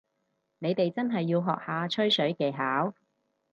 [0.57, 2.95] 你哋真係要學下吹水技巧